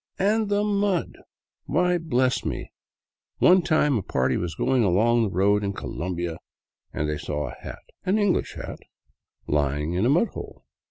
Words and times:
"And 0.17 0.49
the 0.49 0.63
mud! 0.63 1.15
Why, 1.65 1.99
bless 1.99 2.43
me, 2.43 2.71
one 3.37 3.61
time 3.61 3.99
a 3.99 4.01
party 4.01 4.35
was 4.35 4.55
going 4.55 4.83
along 4.83 5.21
the 5.21 5.29
road 5.29 5.63
in 5.63 5.73
Colombia 5.73 6.39
and 6.91 7.07
they 7.07 7.19
saw 7.19 7.49
a 7.51 7.55
hat, 7.61 7.83
an 8.03 8.17
English 8.17 8.55
hat, 8.55 8.79
lying 9.45 9.93
in 9.93 10.07
a 10.07 10.09
mudhole. 10.09 10.65